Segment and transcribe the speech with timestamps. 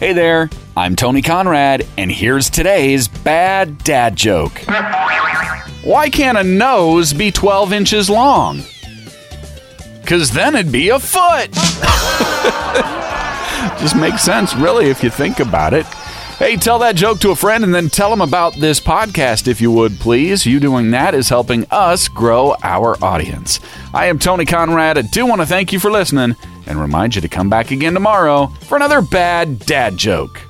[0.00, 0.48] Hey there,
[0.78, 4.58] I'm Tony Conrad, and here's today's bad dad joke.
[5.84, 8.62] Why can't a nose be 12 inches long?
[10.00, 11.52] Because then it'd be a foot.
[13.78, 15.84] Just makes sense, really, if you think about it.
[16.40, 19.60] Hey, tell that joke to a friend and then tell them about this podcast, if
[19.60, 20.46] you would, please.
[20.46, 23.60] You doing that is helping us grow our audience.
[23.92, 24.96] I am Tony Conrad.
[24.96, 26.34] I do want to thank you for listening
[26.66, 30.40] and remind you to come back again tomorrow for another bad dad joke.